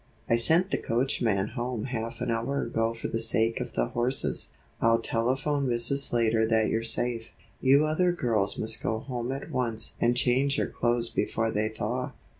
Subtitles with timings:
[0.27, 4.49] "I sent the coachman home half an hour ago for the sake of the horses.
[4.81, 5.99] I'll telephone Mrs.
[6.09, 7.29] Slater that you're safe.
[7.59, 12.13] You other girls must go home at once and change your clothes before they thaw.